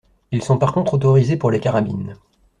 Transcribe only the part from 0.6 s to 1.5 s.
contre autorisés